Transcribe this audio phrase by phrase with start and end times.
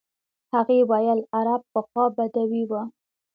[0.53, 2.81] هغې ویل عرب پخوا بدوي وو.